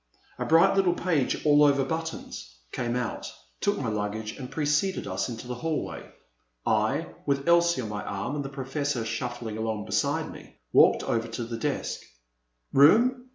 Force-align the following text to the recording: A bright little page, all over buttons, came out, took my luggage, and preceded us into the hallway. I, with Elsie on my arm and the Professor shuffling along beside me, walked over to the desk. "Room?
A 0.39 0.45
bright 0.45 0.75
little 0.75 0.95
page, 0.95 1.45
all 1.45 1.63
over 1.63 1.85
buttons, 1.85 2.55
came 2.71 2.95
out, 2.95 3.31
took 3.59 3.77
my 3.77 3.87
luggage, 3.87 4.35
and 4.35 4.49
preceded 4.49 5.05
us 5.05 5.29
into 5.29 5.45
the 5.47 5.53
hallway. 5.53 6.09
I, 6.65 7.05
with 7.27 7.47
Elsie 7.47 7.81
on 7.81 7.89
my 7.89 8.03
arm 8.03 8.33
and 8.35 8.43
the 8.43 8.49
Professor 8.49 9.05
shuffling 9.05 9.59
along 9.59 9.85
beside 9.85 10.31
me, 10.31 10.55
walked 10.73 11.03
over 11.03 11.27
to 11.27 11.43
the 11.43 11.55
desk. 11.57 12.01
"Room? 12.73 13.27